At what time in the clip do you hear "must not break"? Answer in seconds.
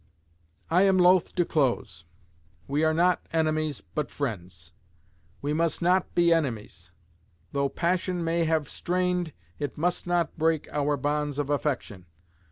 9.77-10.67